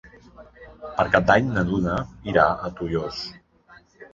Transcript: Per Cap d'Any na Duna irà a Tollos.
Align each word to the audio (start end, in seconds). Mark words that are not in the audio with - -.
Per 0.95 1.05
Cap 1.17 1.27
d'Any 1.27 1.51
na 1.57 1.65
Duna 1.69 1.99
irà 2.33 2.47
a 2.55 2.73
Tollos. 2.81 3.21